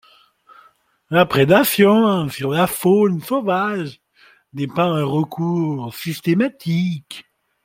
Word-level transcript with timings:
La 1.11 1.27
prédation 1.27 2.27
sur 2.29 2.49
la 2.49 2.65
faune 2.65 3.21
sauvage 3.21 4.01
n'est 4.53 4.65
pas 4.65 4.85
un 4.85 5.03
recours 5.03 5.93
systématique. 5.93 7.25